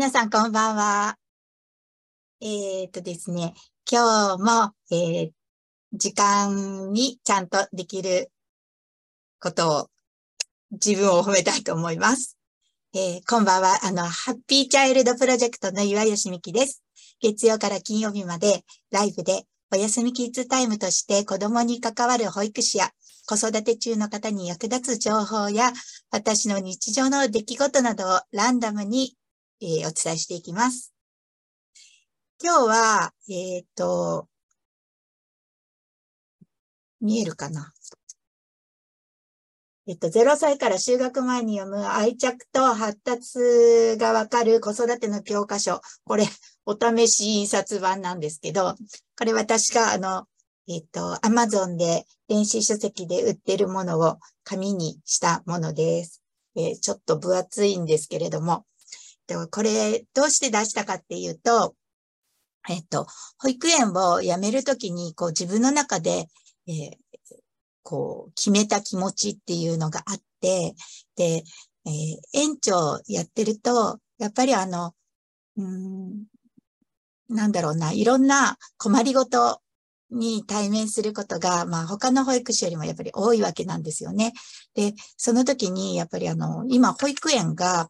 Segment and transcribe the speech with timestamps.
[0.00, 1.18] 皆さんこんばんは。
[2.40, 3.52] えっ、とですね、
[3.86, 5.30] 今日も、えー、
[5.92, 8.32] 時間にちゃんとできる
[9.38, 9.90] ことを
[10.70, 12.38] 自分を褒めたいと思います。
[12.94, 13.78] えー、こんばんは。
[13.84, 16.82] あの、ハッピーチャイルドプロジェクトの岩吉美希です。
[17.20, 22.88] 月曜から金曜日までライブでお休みキッズタイムとして子供に関わる保育士や
[23.26, 25.70] 子育て中の方に役立つ情報や
[26.10, 29.14] 私の日常の出来事などをランダムに、
[29.62, 30.94] えー、お伝えしていきます。
[32.42, 34.26] 今日は、えっ、ー、と、
[37.00, 37.70] 見えるかな？
[39.86, 45.82] えっと、0歳から就学前に読む愛着と発達がわかる子育ての教科書。
[46.04, 46.24] これ、
[46.64, 48.76] お試し印刷版なんですけど、
[49.18, 50.26] これ私があの、
[50.68, 56.22] えっ、と、アマゾンで電子書籍で売ってるものを紙にしたものです。
[56.56, 58.64] えー、ちょっと分厚いんですけれども、
[59.50, 61.74] これどうして出したかっていうと、
[62.68, 63.06] えっ、と、
[63.38, 66.26] 保育園を辞めるときに、こう自分の中で、
[66.66, 66.96] えー、
[67.82, 70.74] こう決めた気持ちっていうのがあって、
[71.16, 71.42] で、
[71.86, 71.92] えー、
[72.34, 74.94] 園長やってると、やっぱりあの、
[75.56, 76.24] うん、
[77.28, 79.60] なんだろうな、いろんな困りごと
[80.10, 84.32] に対面することが、まあ他の保育士よりもやっぱり多いわけなんですよね。
[84.74, 87.88] で、その時にやっぱりあの、今保育園が、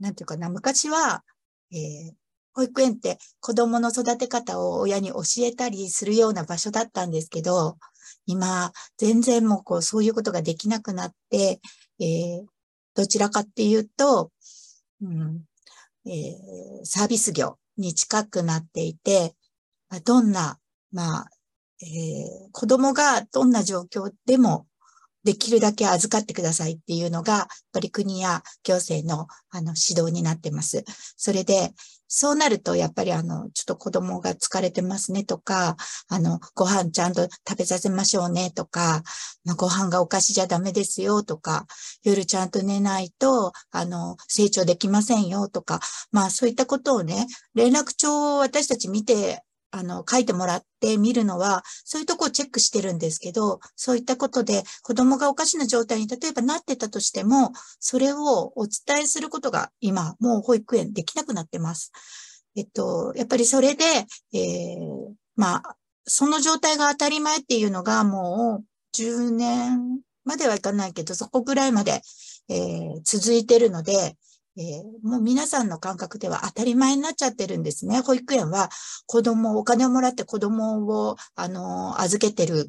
[0.00, 1.24] なんていうかな、昔は、
[1.72, 2.12] えー、
[2.54, 7.78] 保育園って子供の育て方を親に教えたりするような場所だったんですけど、
[8.26, 11.60] 今、全然もうこう、そういうことができなくなって、
[12.00, 12.46] えー、
[12.94, 14.30] どちらかっていうと、
[15.02, 15.44] うん
[16.06, 19.34] えー、サービス業に近くなっていて、
[20.04, 20.58] どんな
[20.92, 21.30] まあ、
[21.82, 24.66] えー、子供がどんな状況でも
[25.24, 30.84] できるだけ預かってくださいっていうのが、やっぱり国や行政のあの指導になってます。
[31.16, 31.72] それで、
[32.08, 35.76] そうなると、やっぱりあの、ちょっと子供が疲れてますねとか、
[36.08, 39.02] あの、ご飯ちゃんと食べさせましょうねとか、
[39.44, 41.66] まあ、ご飯がお菓子じゃダメですよとか、
[42.02, 61.92] 夜ちゃんと寝ないと、あの、成長できませんよとか、まあそういったことをね、連絡帳を私たち見てあの、書いてもらって見るのは、そういうとこをチェックしてるんですけど、そういったことで子供がおかしな状態に例えばなってたとしても、それをお伝えすることが今、もう保育園できなくなってます。
[62.56, 63.84] えっと、やっぱりそれで、
[64.32, 72.02] えー、まあ、その状態が当たり前っていうのがもう10年まではいかないけど、そこぐらいまで、
[72.48, 74.16] えー、続いてるので、
[74.58, 78.00] えー、もう皆さんの感覚では当たり前になっちゃってるんですね。
[78.00, 78.70] 保育園は
[79.06, 82.68] 子供、お金をもらって子供を、あの、預けてる、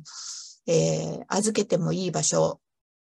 [0.68, 2.62] えー、預けてもいい場所、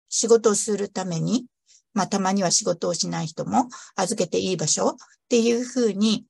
[0.08, 1.44] 仕事をするために、
[1.92, 4.96] まあ、たまには仕事をしない人も預けていい場所っ
[5.28, 6.24] ていうふうに、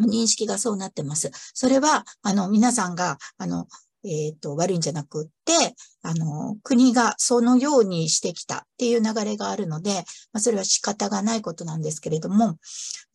[0.00, 1.30] 認識がそうなってます。
[1.52, 3.66] それは、あの、皆さんが、あの、
[4.04, 12.58] えっ、ー、と、悪いんじゃなくって、あの、国がそのようにしてきたっていう流れがあるので、まあ、それは仕方がないことなんですけれども、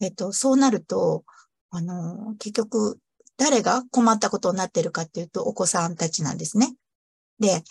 [0.02, 1.24] えっ、ー、と、そうなると、
[1.70, 3.00] あの、結局、
[3.38, 6.76] 誰が困ったことになってるかっていうと、お子さんたちなんですね。
[7.40, 7.64] で、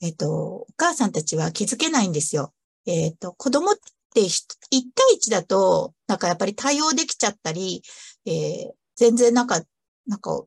[0.00, 2.52] えっ、ー、と、お母さんたちは気づけないんですよ。
[2.86, 3.74] えっ、と、子供っ
[4.14, 4.82] て1対
[5.16, 7.82] 1だと、なんかやっぱり対応できちゃったり、
[8.26, 9.62] え全然なんか、
[10.06, 10.44] なんか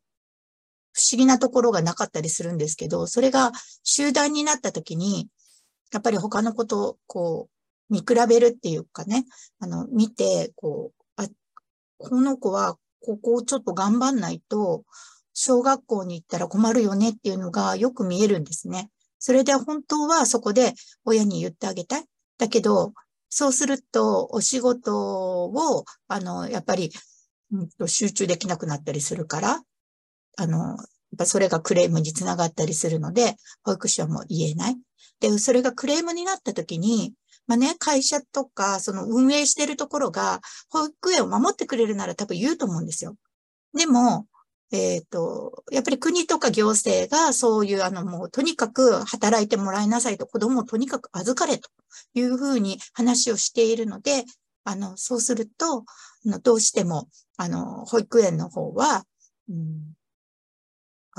[0.94, 3.52] 不思議なところがなかったりするんですけど、それが
[3.84, 5.28] 集団になった時に、
[5.92, 7.50] やっぱり他のことをこ
[7.90, 9.26] う見比べるっていうかね、
[9.60, 11.28] あの、見て、こう、あ、
[11.98, 14.84] この子はここをちょっと頑張んないと、
[15.34, 18.90] 小学校に行ったら困るよねっていうのがよく見えるんですね。
[19.18, 20.74] それで本当はそこで
[21.06, 22.06] 親に言ってあげたい。
[22.38, 22.94] だけど、
[23.30, 26.92] そうするとお仕事を、あの、やっぱり、
[27.52, 29.62] うん、集中できなくなったりするから、
[30.38, 30.78] あの、やっ
[31.18, 34.78] ぱそれがクレームにつながったりするので、保育士はもう言えない。
[35.20, 37.14] で、それがクレームになった時に、
[37.48, 43.16] まあね、会社とか、その運営してるところが、保育園を守ってくれるなら多分言うと思うんですよ。
[43.74, 44.28] でも、
[44.72, 51.70] えっ、ー、と、やっぱり国とか行政がそういう、あの、もうとにかく働いてもらいなさいと、子供をとにかく預かれと
[52.14, 54.24] いうふうに話をしているので、
[54.64, 59.04] あの、そうすると、あのどうしても、あの、保育園の方は、
[59.50, 59.94] うん、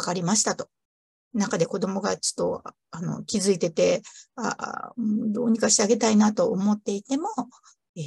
[0.03, 0.69] かかりましたと。
[1.33, 4.03] 中で子供がちょっと、あの、気づいてて、
[4.37, 7.29] あどうにかしてあげたいなと思っていても、
[7.97, 8.05] えー、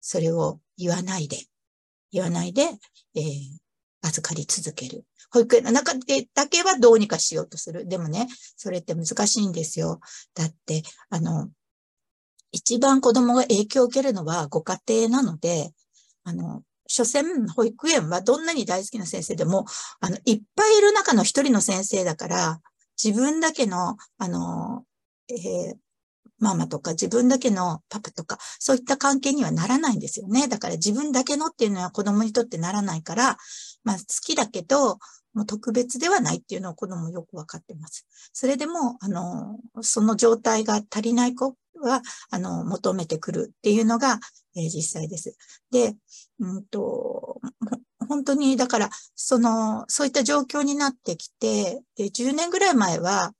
[0.00, 1.38] それを言わないで、
[2.12, 2.62] 言わないで、
[3.16, 3.22] えー、
[4.02, 5.04] 預かり続ける。
[5.32, 7.88] 保育園の中でだけはどうにかしようとする。
[7.88, 10.00] でもね、それって難しいんですよ。
[10.34, 11.50] だって、あの、
[12.52, 15.72] 一番子供が影響を受けるのはご家庭なので、
[16.24, 19.64] あの、所詮、保育園はどんなに大好きな先生でも、
[20.00, 22.60] あの、いっぱいいる中の一人の先生だから、
[23.02, 24.84] 自分だけの、あの、
[25.28, 25.76] えー、
[26.40, 30.48] ママとか自分だけのパパとか、そういった関係にはならないんですよね。
[30.48, 33.36] だから自分だけのっていうのは子供にとってならないから、
[33.84, 34.98] まあ好きだけど、
[35.32, 38.04] もう特別ではないっていうのを子供よくわかってます。
[38.32, 44.20] それでも、あの、その状態が足りない子は、あの、求めてくるっていうのが、
[44.56, 45.36] えー、実際です。
[45.70, 45.96] で、
[46.38, 47.40] うんと、
[48.08, 53.32] 本当に、だから、その、そういった状況になってきて、で、10年ぐらい前は、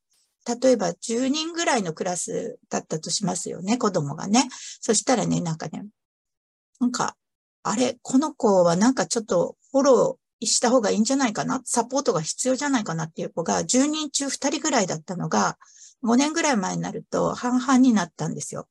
[0.63, 4.49] 例えば10人ぐらいのクラスだったとしますよね、子供がね。
[4.81, 5.87] そしたらね、なんかね、
[6.81, 7.17] なんか、
[7.63, 11.61] あれ、この子はなんかちょっとフォローした方がいいんじゃないかな？
[11.65, 13.05] サポートが必要じゃないかな？
[13.05, 15.59] っていう子が10人中2人ぐらいだったのが、
[16.03, 18.69] 5年ぐらい前になると半々になったんですよ。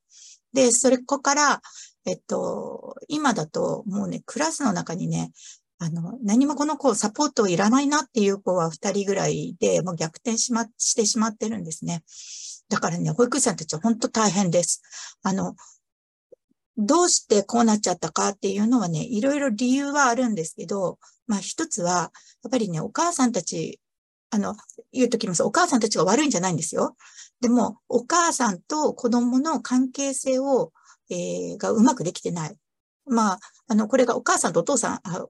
[0.54, 1.62] で、それこから、
[2.06, 5.32] えっと、今だともうね、クラスの中にね、
[5.78, 12.04] あの、何もこの子サポートいらないなっていう子は2人ぐらいでもう逆転しま、してしまってるんですね。
[12.70, 14.82] だからね、保育士さんたちは本当大変です。
[15.24, 15.56] あの、
[16.78, 22.12] どうしてこうなっちゃったかっていうのはね、いろいろ理由はあるんですけど、まあ一つは、
[22.44, 23.80] やっぱりね、お母さんたち
[24.32, 24.56] あの、
[24.92, 25.44] 言うときます。
[25.44, 26.96] お母さんたちが悪いんじゃないんですよ。
[27.42, 30.72] でも、お母さんと子供の関係性を、
[31.10, 32.56] えー、がうまくできてない。
[33.06, 35.26] まあ、あの、これがお母さんとお父さん、あ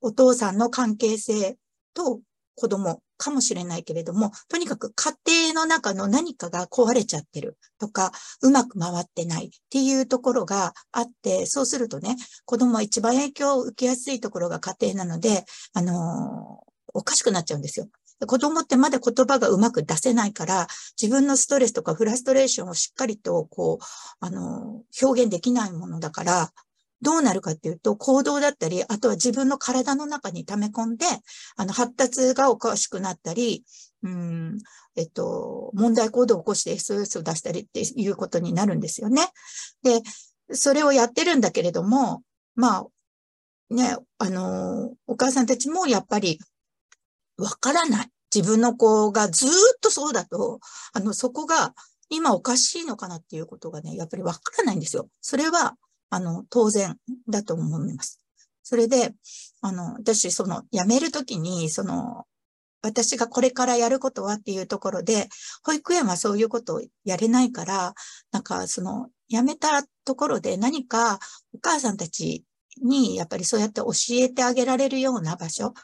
[0.00, 1.56] お父さんの関係性
[1.94, 2.20] と
[2.56, 5.12] 子供かもしれないけれども、とにかく家
[5.52, 8.12] 庭の中の何かが壊れちゃってるとか、
[8.42, 15.44] うまく回ってないっていうところがあって、そうするとね、子供は一番影響を受けやすいところが家庭なので、
[15.74, 17.88] あのー、おかしくなっちゃうんですよ。
[18.24, 20.66] 子供ってまだ言葉がうまく出せないから、
[21.00, 23.84] 自分のストレスとかフラストレーションをしっかりと、こう、
[24.20, 26.50] あの、表現できないものだから、
[27.02, 31.04] どうなるかっていうと、行動だったり、あとは自分の体の中に溜め込んで、
[31.56, 33.64] あの、発達がおかしくなったり、
[34.02, 34.58] うん、
[34.96, 39.28] えっと、問題行動を起こして SOS を出したりっていうことになるんですよね。
[39.82, 40.00] で、
[40.52, 42.22] それをやってるんだけれども、
[42.54, 42.86] まあ、
[43.68, 46.38] ね、あの、お母さんたちもやっぱり
[47.38, 48.10] わからない。
[48.34, 49.50] 自分の子がずっ
[49.80, 50.60] とそうだと、
[50.92, 51.74] あの、そこが
[52.08, 55.08] 今おかしいのかなっていうことがね、やっぱりわからないんですよ。
[55.20, 55.76] それは、
[56.10, 56.96] あの、当然
[57.28, 58.20] だと思います。
[58.62, 59.14] それで、
[59.60, 62.26] あの、私、その、辞めるときに、その、
[62.82, 65.28] 私がこれからやることはっていうところで、
[65.64, 67.94] 保育園はそういうことをやれないから、
[68.32, 71.18] なんか、その、辞めたところで何か
[71.52, 72.44] お母さんたち
[72.82, 75.74] に、やっぱりそうやって教えてあげられるような場所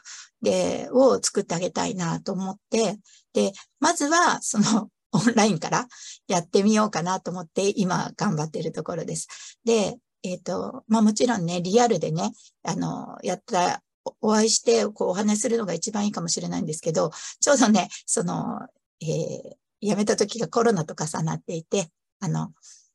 [0.43, 2.99] で、を作ってあげたいなと思って、
[3.33, 5.87] で、まずは、その、 オンラインから
[6.27, 9.27] やってみようかなと思って、今頑張ってるところです。
[9.63, 12.31] で、えっ、ー、と、まあもちろんね、リアルでね、
[12.63, 13.83] あの、やった、
[14.21, 18.67] お会いして、こう、お話するのが一番いいかもしれないんですけど、ちょうどね、その、
[19.01, 22.51] えー、辞めた時がコロナと重なっていて、あの、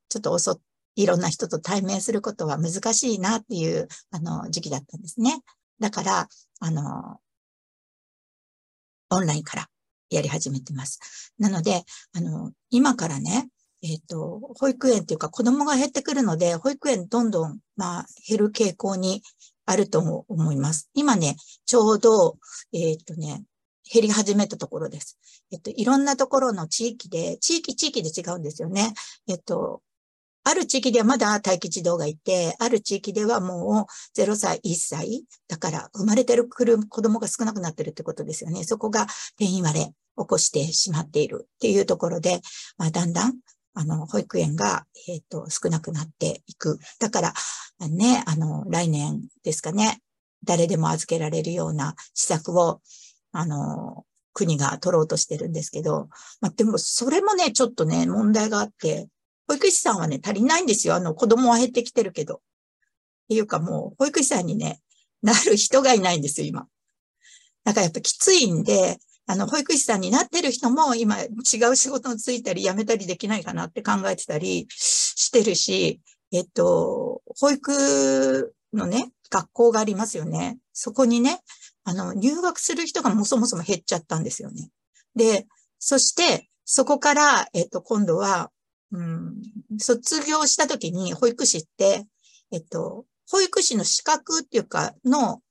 [0.08, 0.60] ちょっと遅
[0.96, 5.40] いろんな人と対面することは難しいなっていう、あの、時期だったんですね。
[5.78, 6.28] だから、
[6.58, 7.20] あの、
[9.10, 9.66] オンラインから
[10.10, 11.32] やり始めてます。
[11.38, 11.82] なので、
[12.14, 13.48] あの、今からね、
[13.82, 19.22] えっ、ー、と、保育園っていうか子供が減ってくるので、保育園どんどん、まあ、減る傾向に
[19.66, 20.90] あると思います。
[20.94, 21.36] 今ね、
[21.66, 22.38] ちょうど、
[22.72, 23.44] えっ、ー、とね、
[23.90, 25.18] 減り始めたところです。
[25.50, 28.92] えっと、いろんなところの地域で、地域地域で違うんですよね。
[29.28, 29.82] えっと、
[30.48, 33.86] ある地域ではまだ待機児童がいて、ある地域ではも
[34.16, 35.24] う0歳、1歳。
[35.46, 36.64] だから生まれてる子
[37.02, 38.64] 供が少なくなってるってことですよね。
[38.64, 39.02] そこが
[39.36, 39.92] 転移割れ起
[40.26, 42.40] こしてしまっているっていうところで、
[42.78, 43.34] まあ、だんだん
[43.74, 46.78] あの、保育園が、えっ、ー、と、少なくなっていく。
[46.98, 47.34] だから、
[47.88, 50.00] ね、あの、来年ですかね、
[50.44, 52.80] 誰でも預けられるような施策を、
[53.32, 56.08] あの、国が取ろうとしてるんですけど、
[56.40, 59.08] まあ、でも、それもね、ちょっとね、問題があって、
[59.48, 60.94] 保育士さんはね、足りないんですよ。
[60.94, 62.36] あの、子供は減ってきてるけど。
[62.36, 62.38] っ
[63.28, 64.80] ていうかもう、保育士さんにね、
[65.22, 66.68] なる人がいないんですよ、今。
[67.64, 71.28] だからやっぱきついんで、あの、保育士さんになってる人も今違
[71.70, 76.00] う仕事に就いたり辞めたりできないかなって考えてたりしてるし、
[76.32, 80.58] えっと、保育のね、学校がありますよね。
[80.72, 81.40] そこにね、
[81.84, 84.70] あの、入学する人がもそもそも減っちゃったんですよね。
[85.14, 85.46] で、
[85.78, 88.50] そして、そこから、えっと、今度は、
[88.92, 89.42] うん、
[89.78, 92.06] 卒業した時に保育士って、
[92.50, 95.42] えっと、保育士の資格っていうか、の、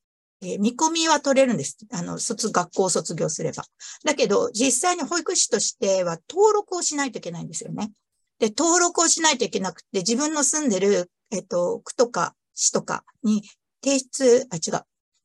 [0.41, 1.77] えー、見込みは取れるんです。
[1.91, 3.63] あの、卒、学校を卒業すれば。
[4.03, 7.91] だけど、実際に保育士としては登録をしないといけないんですよね。
[8.39, 13.43] で、登録をしないといけなくて、自分の住んでる、えっと、区とか市とかに
[13.83, 14.83] 提出、あ、違う。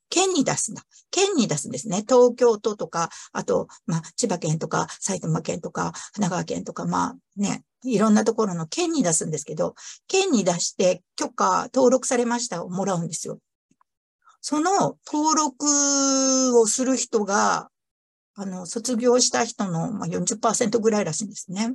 [0.09, 0.83] 県に出すんだ。
[1.11, 2.05] 県に出すんですね。
[2.07, 9.75] 東京都とか、あと、まあ、千葉県とか、埼玉県とか、神奈川県とか、まあね、いろんなところの県に出すんですけど、
[10.07, 13.39] 県に出して許可、登録されましたをもらうんですよ。
[14.41, 17.71] その登録をする人が、
[18.35, 21.75] あの、卒業した人の40%ぐらいらしいんですね。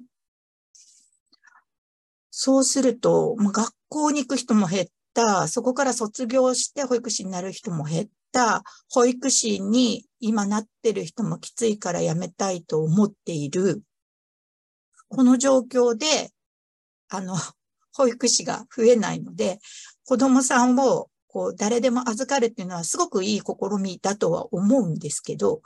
[2.29, 13.81] そうすると、まあ、学校に行く人も減った、そこから卒業して保育士になる人も減った、保育士に今なってる人もきついから辞めたいと思っている。
[15.09, 16.31] この状況で、
[17.09, 17.35] あの、
[17.93, 19.59] 保育士が増えないので、
[20.05, 23.45] 子供さんをこう誰でも預かるっていうのはすごくいい試
[23.81, 25.61] みだとは思うんですけど、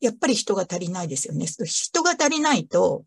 [0.00, 1.46] やっぱり人が足りないですよね。
[1.46, 3.04] 人が足りないと、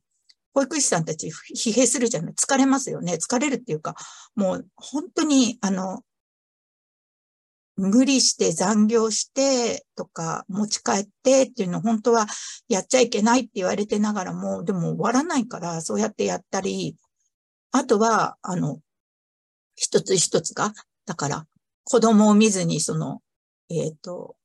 [0.53, 2.33] 保育士さんたち疲弊するじゃない。
[2.33, 3.13] 疲れますよね。
[3.13, 3.95] 疲れるっていうか、
[4.35, 6.03] もう本当に、あの、
[7.79, 12.27] 無理して残業してとか持ち帰ってっていうの本当は
[12.67, 16.95] やっちゃいけないって言われてながらも、でも終わらないからそうやってやったり、
[17.71, 18.79] あとは、あの、
[19.75, 20.73] 一つ一つが、
[21.05, 21.45] だから
[21.85, 23.21] 子供を見ずにその、
[23.69, 24.35] えっ、ー、と、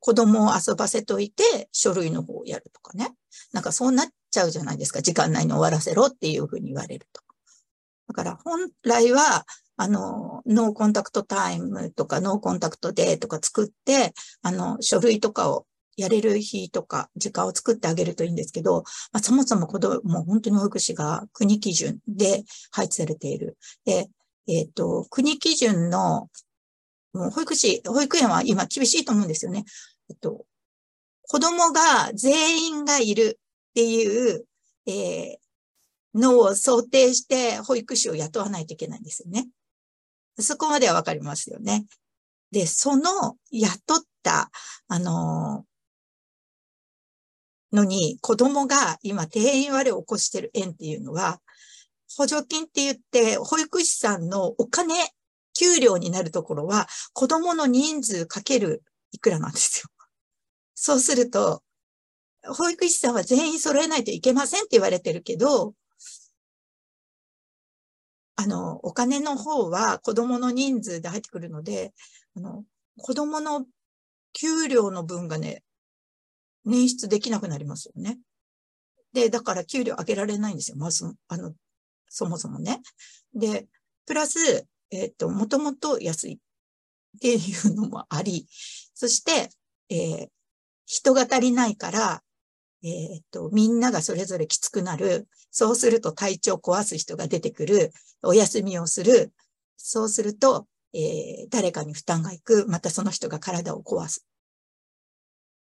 [0.00, 3.14] 子供を遊ばせといて書類の方をやるとかね。
[3.52, 5.02] なんかそうなっちゃうじゃないですか。
[5.02, 7.20] 時間内に終わらせろっていうふうに言われると。
[8.08, 9.46] だから本来は、
[9.76, 14.12] あの、 no contact time とか no contact day とか作って、
[14.42, 23.58] あの、書類とかをやれる日とか時間を作ってあげるといいんですけど、まあ、そもそも子供、もう本当に保育士が国基準で配置されている。
[23.84, 24.08] で、
[24.48, 26.28] えっ、ー、と、国基準の、
[27.12, 29.64] もう保育士、保育園は今厳しいと思うんですよね。
[30.08, 30.44] えっと、
[31.22, 33.38] 子供が全員がいる
[33.70, 34.44] っていう、
[34.86, 35.36] えー、
[36.14, 39.48] のを想定して保育士を雇わないといけないんですよね。
[40.38, 41.86] そこまではわかりますよね。
[42.50, 44.50] で、その雇った、
[44.88, 45.64] あの、
[47.72, 51.40] のに子供が今定員割れを起こしてる園っていうのは、
[52.16, 54.94] 補助金って言って、保育士さんのお金、
[55.58, 59.90] 給料になるところは、子供の人数かけるいくらなんですよ。
[60.74, 61.62] そうすると、
[62.44, 65.74] 保育士さんは全員揃えないといけませんって言われてるけど、
[68.40, 71.92] あの、お金の方は子供の人数で入ってくるので、
[72.36, 72.64] あの、
[72.96, 73.66] 子供の
[74.32, 75.64] 給料の分がね、
[76.64, 78.16] 捻出できなくなりますよね。
[79.12, 80.76] で、だから給料上げられないんですよ。
[80.76, 81.52] まず、あの、
[82.08, 82.80] そもそもね。
[83.34, 83.66] で、
[84.06, 86.38] プラス、えっ、ー、と、もともと安いっ
[87.20, 88.46] ていうのもあり、
[88.94, 89.50] そして、
[89.88, 90.28] えー、
[90.86, 92.22] 人が足りないから、
[92.82, 95.26] えっ、と、みんながそれぞれきつくなる。
[95.50, 97.92] そうすると体調壊す人が出てくる。
[98.22, 99.32] お休みをする。
[99.76, 102.66] そうすると、えー、誰かに負担がいく。
[102.68, 104.24] またその人が体を壊す。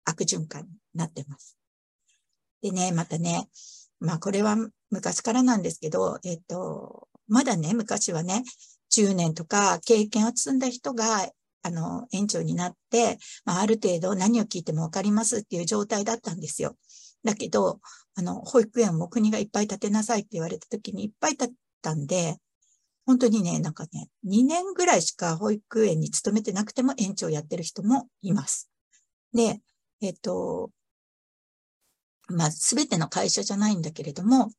[0.04, 1.56] 悪循環になってます。
[2.62, 3.48] でね、またね、
[3.98, 4.56] まあこれは
[4.90, 8.44] 昔からなんですけど、えっ、と、まだね、昔はね、
[8.92, 11.28] 10年とか経験を積んだ人が
[11.66, 16.76] あの、園長になって、まあ、ある程度何を聞いてもわかりますっていう状態だったんですよ。
[17.26, 17.80] だけど、
[18.14, 21.52] あの、保育園も国がいっぱい建てなさいって言われた時にいっぱい建っ
[21.82, 22.38] たんで、
[23.04, 28.70] 本当にね、なんかね、2年ぐらいしか保育園に勤めてなくても園長やってる人もいます。
[29.34, 29.60] で、
[30.00, 30.70] えっ、と、
[32.28, 34.50] まあ、すべての会社じゃないんだけれども、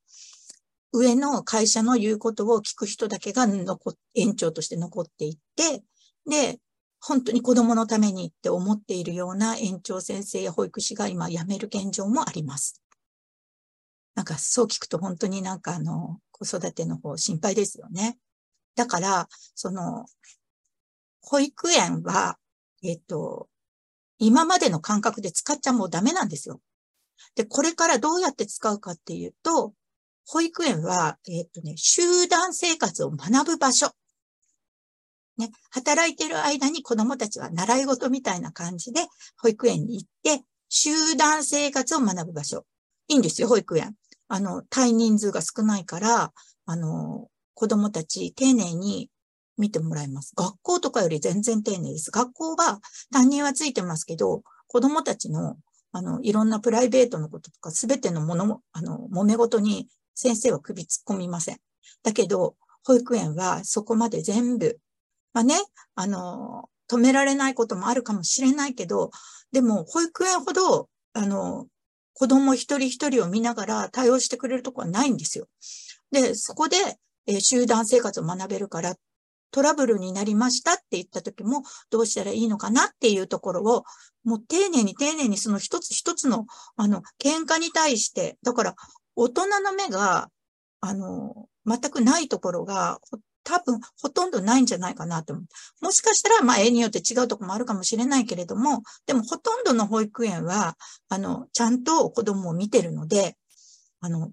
[0.94, 5.84] 上の会社の言うことを聞く人だけが残園長として残っていって、
[6.30, 6.60] で、
[7.00, 12.82] 本当に子供のためにって思っているような園長先生や保育士が今辞める現状もあります。
[14.16, 18.18] なんかそう聞くと本当になんかあの子育ての方心配ですよね。
[18.76, 20.06] だから、その、
[21.22, 22.38] 保育園は、
[22.84, 23.50] えっと、
[24.20, 26.62] 今までの感覚で使っちゃもうダメなんですよ。
[27.36, 29.74] で、これからどうやって使うかっていうと、
[30.28, 33.92] 保育園は、えっとね、集団生活を学ぶ場所
[35.38, 39.02] ね、働いてる間に子供たちは習い事みたいな感じで
[39.42, 42.66] 保育園に行って、集団生活を学ぶ場所。
[43.08, 43.96] いいんですよ、保育園。
[44.28, 46.34] あの、対人数が少ないから、
[46.66, 49.10] あの、子供たち丁寧に
[49.58, 50.34] 見てもらいます。
[50.36, 52.12] 学校とかより全然丁寧です。
[52.12, 52.80] 学校は
[53.12, 55.56] 担任はついてますけど、子供たちの、
[55.92, 61.58] あの、いろんなプライベートのこととか、すべてのものも、あの、揉め事に先生は首突っ込みません。
[62.04, 64.80] だけど、保育園はそこまで全部
[65.38, 65.54] まあね、
[65.94, 69.12] あの、止められないこともあるかもしれないけど、
[69.52, 71.68] でも保育園ほど、あの、
[72.14, 75.48] 子供一人一人を見ながら対応してくれるとこはないんですよ。
[76.12, 76.78] で、そこで、
[77.28, 78.96] え、集団生活を学べるから
[79.52, 83.84] トラブルになりましたって言った時もどうしたらいいのかなっていうところを、
[84.24, 88.76] もう丁寧に丁寧にその一つ一つの、あの、喧嘩に対して、だから
[89.16, 90.32] 大人の目が、
[90.82, 93.00] あの、全くないところが、
[93.48, 95.86] 多分ほとんどないんじゃないかなと思う。
[95.86, 100.76] もしかしたら、まあ、絵によって違うとこもあるかもしれないけれども、でもほとんどの保育園は、
[101.08, 103.38] あの、ちゃんと子供を見てるので、
[104.02, 104.32] あの、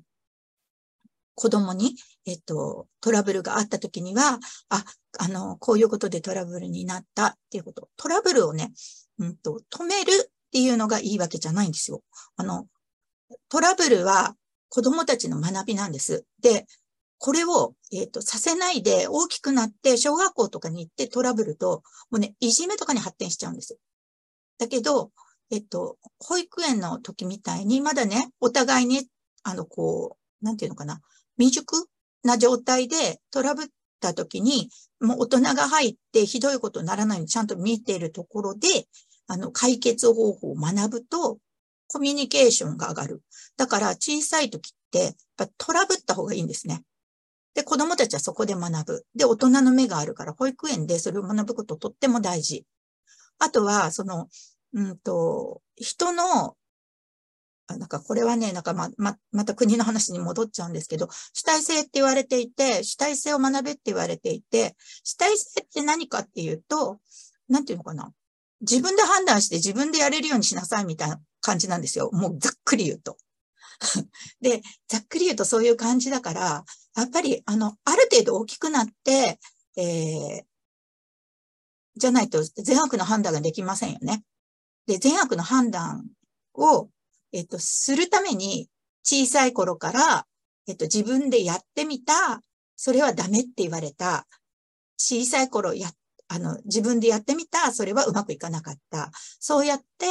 [1.36, 1.94] 子供に、
[2.26, 4.84] えっと、トラブルがあった時には、あ、
[5.20, 7.88] あの、こういうことでトラブルになったっていうこと。
[7.96, 8.72] トラブルをね、
[9.20, 12.02] うんと、止めるっていうのがいいわけじゃないんですよ。
[12.36, 12.66] あの、
[13.48, 14.34] トラブルは
[14.68, 16.24] 子供たちの学びなんです。
[16.40, 16.66] で、
[17.18, 23.78] これを、えっ、と、させないで大きくなって小学校とかに行ってトラブルと、もうね、いじめとかに発展しちゃうんですよ。
[24.58, 25.10] だけど、
[25.50, 29.08] えっと、保育園の時みたいに、まだね、お互いに、
[29.42, 31.00] あの、こう、なんていうのかな、
[31.38, 31.88] 未熟
[32.22, 33.66] な状態でトラブっ
[34.00, 38.68] た時に、もう大人が入ってひどいことにならないようにちゃんと見ているところで、
[39.26, 41.38] あの、解決方法を学ぶと、
[41.86, 43.22] コミュニケーションが上がる。
[43.56, 46.82] だから小さい時って、やっぱトラブった方がいいんですね。
[47.54, 49.06] で、子供たちはそこで学ぶ。
[49.14, 52.64] で、大人の目があるから、保育園でそれを学ぶこととっても大事。
[53.38, 54.28] あとは、その、
[54.74, 56.56] うんと、人の
[57.68, 66.98] なんかこれはね、なんかま、ま、また国の話に戻っちゃうんですけど、主体性って言われていて、主体性を学べって言われていて、主体性って何かっていうと、
[67.48, 68.12] なんていうのかな。
[68.60, 72.10] 自分で判断して自分でやれるようにしなさいみたいな感じなんですよ。
[72.12, 73.16] もうざっくり言うと。
[74.40, 76.64] で、ざっくり言うとそういう感じだから、
[76.96, 79.38] やっぱり、あの、ある程度大きくなって、
[79.76, 80.44] えー、
[81.96, 84.24] じゃないと善悪の判断ができませんよね。
[84.86, 86.06] で、善悪の判断
[86.54, 86.88] を
[87.34, 88.68] えっと、するために
[89.02, 90.26] 小さい頃から、
[90.68, 92.40] えっと、自分でやってみた、
[92.76, 94.28] それはダメって言われた、
[94.96, 95.88] 小さい頃や、
[96.28, 99.10] あの、自分でやってみた、それはうまくいかなかった。
[99.40, 100.06] そうやって、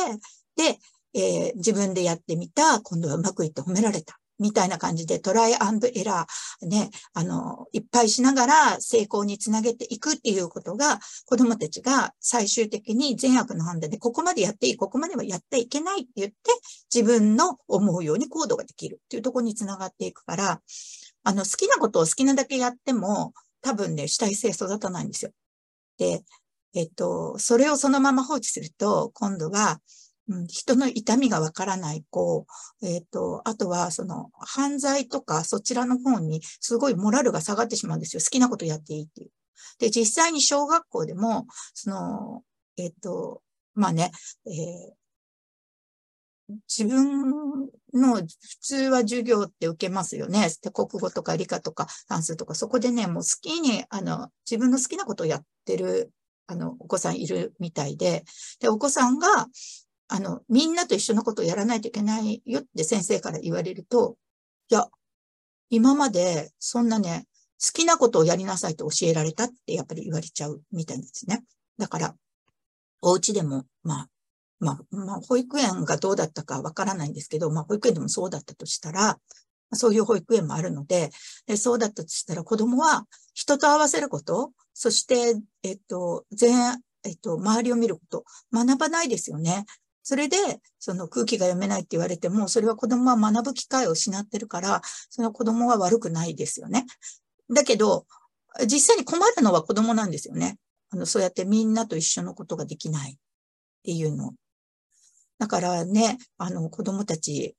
[0.58, 0.80] で、
[1.14, 4.20] えー、自分でやってみた、今度はうまくいって褒められた。
[4.40, 16.36] みたいな感じでトライアンドエラーね、あの、いっぱいしながら成功につなげていくっていうことが、子供たちが最終的に善悪の判断で、ここまでやっていい、ここまではやっていけないって言って、
[16.94, 20.62] 自分の思うように行動ができるっていうところにつながっていくから、
[21.24, 25.32] あの、好きなことを好きなだけやっても、多分ね、主体性育たないんですよ。
[25.98, 26.24] で、
[26.74, 29.80] えっと、それをそのまま放置すると、今度は、
[30.30, 32.46] うん、人の痛みがわからない子、
[32.82, 38.22] えっ、ー、と、あとは、その、犯罪とか、そちらの方に、すごいモラルが下がってしまうんですよ。
[38.22, 39.32] 好きなことやっていいっていう。
[39.80, 42.44] で、実際に小学校でも、その、
[42.78, 43.42] えっ、ー、と、
[43.76, 44.12] まあね、
[44.46, 44.94] えー、
[46.68, 48.28] 自分の普
[48.62, 50.50] 通は授業って受けますよね。
[50.62, 56.12] で国語とか理科とか算数とか、そこでね、もう好きに、あの、自分の好きなことをやってる、
[56.48, 58.24] あの、お子さんいるみたいで、
[58.60, 59.48] で、お子さんが、
[60.14, 64.16] あの、みんなと一緒のことをやらないといけないよって先生から言われると、
[64.70, 64.88] いや、
[65.72, 67.26] 今までそんなね、
[67.60, 71.44] 好きなことをやりなさいと教えられたってやっぱり言われちゃうみたいですね。
[71.80, 72.16] だから、
[73.02, 74.10] お家でも、まあ、
[74.60, 79.18] まあ、まあ、保育園がどうだったかわからないんですけど、まあ、保育園でもそうだったとしたら、
[79.72, 81.10] そういう保育園もあるので、
[81.48, 89.66] でそうだったとしたら子供は人と合わせること、そして、えっと、全、えっと、周りを見ること、学ばないですよね。
[90.04, 90.38] それで、
[90.80, 96.86] その空気が読めないって言われても、それは子供は学ぶ機会を失ってるから、その子供は悪くないですよね。
[97.52, 98.06] だけど、
[98.68, 100.58] 実際に困るのは子供なんですよね。
[100.92, 103.16] あの、そうやってみんなと一緒のことができないっ
[103.84, 104.34] ていうの。
[105.40, 107.56] だからね、あの、子供たち、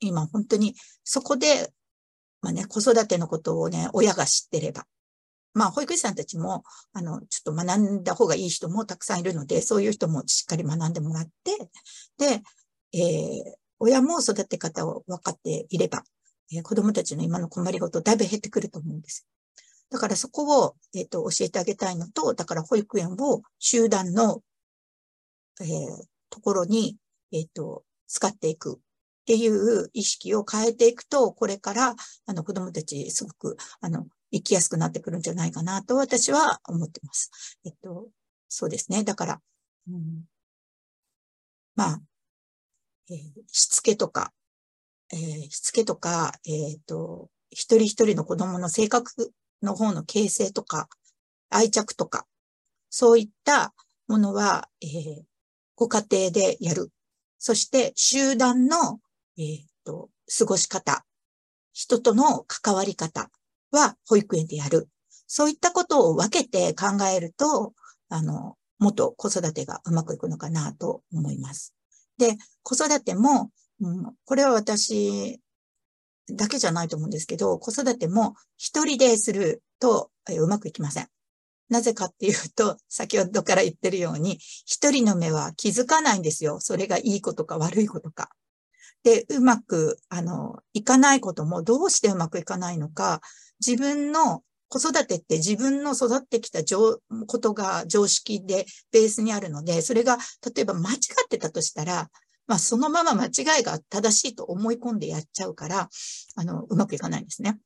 [0.00, 1.72] 今本当にそこで、
[2.40, 4.86] まあね、子育てのことをね、親が知ってれば、
[5.54, 11.70] まあ、保育士さんたちも、あの、ちょっと学んだ方がいい人もたくさんいるので、そういう人もしっかり学んでもらって、
[12.18, 12.42] で、
[12.94, 16.04] えー、親も育て方を分かっていれば、
[16.52, 19.26] えー、子供たちの今の困りごとだいぶ減ってくると思うんです。
[19.90, 24.42] だからそこを、えっ、ー、と、教えてあげたいのと、だから保育園を集団の、
[25.60, 25.66] えー、
[26.30, 26.96] ところに、
[27.30, 31.94] えっ、ー、と、使っていくっていう意識を変えていくと、これから、
[32.26, 37.58] あの、子供たち、すごく、あの、生きやすくなってくるんじゃないかなと私は思ってます。
[37.64, 38.08] えっと、
[38.48, 39.04] そうですね。
[39.04, 39.40] だから、
[39.88, 40.24] うん、
[41.76, 42.00] まあ、
[43.10, 43.18] えー、
[43.50, 44.32] しつけとか、
[45.12, 50.88] えー、しつけとか、えっ、と、一人一人の子供の性格の方の形成とか、
[51.50, 52.26] 愛着とか、
[52.88, 53.74] そういった
[54.08, 55.22] ものは、えー、
[55.76, 56.90] ご家庭でやる。
[57.38, 59.00] そして集団の、
[59.36, 61.04] えっ、と、過ごし方、
[61.72, 63.30] 人との関わり方、
[63.72, 64.88] は保育園でやる。
[65.26, 67.72] そういったことを分けて考えると、
[68.08, 71.74] あの、もっと子育てがうまくいくのかなと思います。
[72.18, 75.40] で、子育ても、うん、これは私
[76.30, 81.08] だけじゃないと思うんですけど、子育ても一人でするとうまくいきません。
[81.68, 86.60] なぜかっていうと、先ほどから言ってるように、一人の目は気づかないんですよ。
[86.60, 88.28] それがいいことか悪いことか。
[89.04, 93.20] で、うまく、あの、いかないこともどうしてうまくいかないのか、
[93.64, 96.60] 自分の子育てって自分の育ってきた
[97.26, 100.16] ことが常識でベースにあるので、それが
[100.54, 102.08] 例えば間違ってたとしたら、
[102.46, 105.88] まあそのまま間違いが正しいと思い込んでやっちゃうから、
[106.36, 107.58] あの、うまくいかないんですね。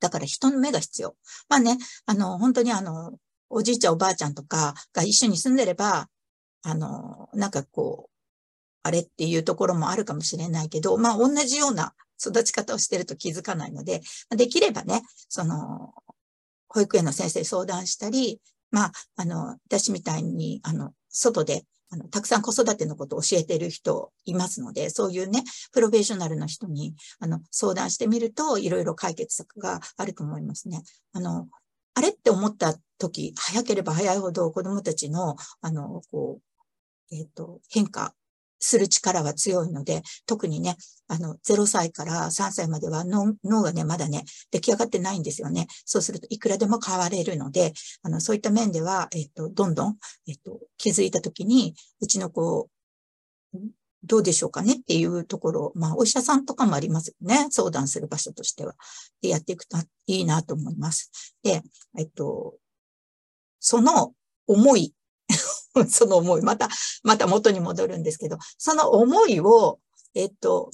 [0.00, 1.14] だから人の目が必要。
[1.48, 3.12] まあね、あの、本当にあの、
[3.50, 6.08] おじいちゃんおばあちゃんとかが一緒に住んでれば、
[6.62, 8.07] あの、なんかこう、
[8.88, 15.94] あれっていうところもあるかもしれないけど、まあ同じような育ち方をしてると気づかないので、できればね、その、
[16.68, 30.82] 保育園の先生相談したり、まあ、あの、私みたいに、あの、外で、あの、たくさん子育てのことを教えてる人いますので、そういうね、プロフェッショナルの人に、あの、相談してみると、いろいろ解決策があると思いますね。
[31.12, 31.48] あの、
[31.94, 38.14] あれって思った時、早ければ早いほど子供たちの、あの、こう、えっ、ー、と、変化
[38.60, 40.76] する力は強いので、特にね、
[41.08, 45.66] あの、0歳から3歳までは脳がね、まだね、出来上がってないんですよね。
[45.84, 52.68] そうするといくらでも変われるので、あの、そういった面では、えっと、どんどん、えっと、気づいたときに、うちの子、
[54.04, 54.74] どうでしょうかね？
[54.74, 57.48] っていうところ、まあ、お医者さんとかもありますよね。
[57.50, 58.74] 相談する場所としては。
[59.20, 61.10] で、やっていくといいなと思います。
[61.42, 61.62] で、
[61.98, 62.54] えっと、
[63.60, 64.12] その
[64.46, 64.94] 思い
[65.88, 66.68] その思い、また、
[67.02, 69.80] また元に戻るんですけど、その思いを、
[70.14, 70.70] えっと、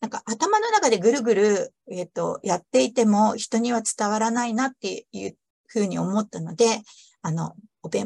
[0.00, 6.82] なんか頭の中でぐるぐる、えっと、やっていても人には伝わらないなっていうふうに思ったので、
[7.22, 7.54] あの、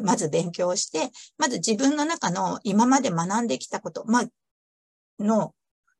[0.03, 4.23] まず勉強して、まず自分の中の今まで学んできたこと、ま、
[5.19, 5.53] の、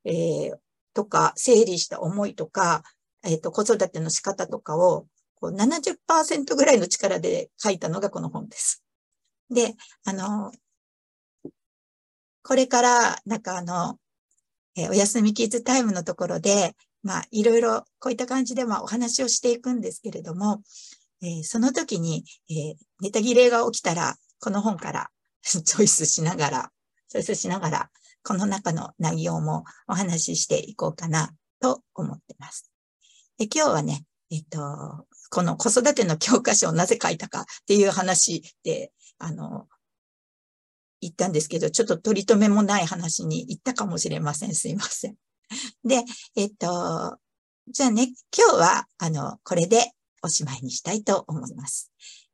[0.04, 0.58] えー、
[0.94, 2.84] とか、整理した思いとか、
[3.24, 8.85] えっ、と、子育ての仕方とかを、こう70%ぐらいの力で書いたのがこの本です。
[9.50, 10.52] で、あの、
[12.44, 14.00] これから、なんかあの、
[14.76, 20.62] えお休みキッズタイムのところで、まあ、いろいろこういった感じで、まあ、お話をしていくんですけれども、
[21.22, 25.10] えー、その時に、えー、ネタ切れが起きたら、この本から
[25.44, 26.72] チョイスしながら、
[27.10, 27.92] チョイスしながら、
[28.24, 32.70] この中の内容もお話ししていこうかなと思ってます。
[33.38, 39.68] で今日はね、えっと、この子育ての教科書をなぜ書いたかっていう話で、あの、
[41.02, 44.56] 言ったんですけど、ちょっと取り留めもない話に行ったかもしれません。
[44.56, 45.16] すいません。
[45.84, 46.04] で、
[46.36, 47.18] えっと、
[47.68, 51.92] じゃあね、今日は、あの、これでおしまいにしたいと思います。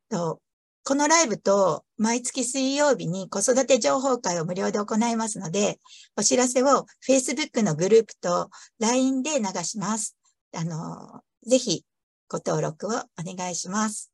[0.08, 0.40] と
[0.84, 5.78] このライブと毎月水曜日に子育て情報会を無料で行いますので、
[6.16, 10.16] お知らせを Facebook のグループと LINE で流します。
[10.52, 11.84] あの、ぜひ
[12.28, 14.10] ご登録をお願いします。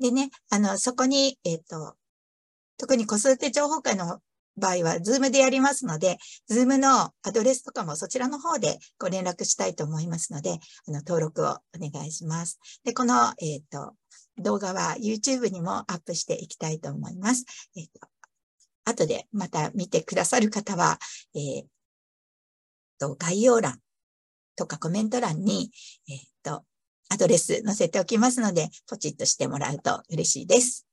[0.00, 1.96] でね、あの、そこに、えっ、ー、と、
[2.78, 4.20] 特に子育て情報会の
[4.56, 10.58] 場合は、 Zoom でやりますので、 Zoom のアドレスとかもそちらの方でご連絡したいと思いますので、
[10.88, 12.58] あの、登録をお願いします。
[12.84, 13.94] で、この、えっ、ー、と、
[14.38, 17.44] 動画は YouTube にもアップしていきたいと思います。
[17.76, 18.08] えっ、ー、と、
[18.84, 20.98] 後でまた見てくださる方は、
[21.34, 21.64] えー、
[22.98, 23.78] と、概要欄
[24.56, 25.70] とかコメント欄に、
[26.08, 26.64] えっ、と、
[27.08, 30.85] アドレス載せておきますので、ポチッとしてもらうと嬉しいです。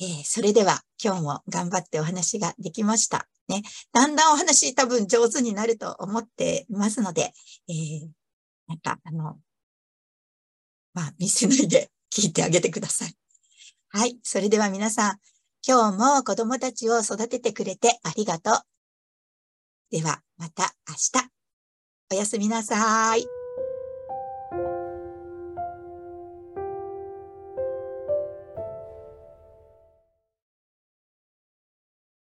[0.00, 3.28] えー、それでは今日も頑張ってお話ができました。
[3.48, 7.32] ね、だんだんお話多分上手になると思っていますので、
[7.68, 8.08] えー、
[8.68, 9.38] なんかあの、
[10.94, 13.14] まあ見せないで聞いてあげてください。
[13.90, 14.18] はい。
[14.22, 15.18] それでは皆さん、
[15.66, 18.54] 今日も子供たちを育ててくれてありがとう。
[19.90, 21.30] ではまた明日。
[22.12, 23.39] おやすみなさい。